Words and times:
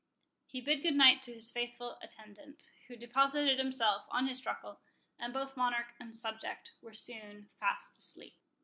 He 0.47 0.61
bid 0.61 0.81
good 0.81 0.95
night 0.95 1.21
to 1.21 1.31
his 1.35 1.51
faithful 1.51 1.99
attendant, 2.01 2.71
who 2.87 2.95
deposited 2.95 3.59
himself 3.59 4.07
on 4.09 4.25
his 4.27 4.41
truckle; 4.41 4.79
and 5.19 5.31
both 5.31 5.55
monarch 5.55 5.93
and 5.99 6.15
subject 6.15 6.71
were 6.81 6.95
soon 6.95 7.51
fast 7.59 7.99
asleep. 7.99 8.33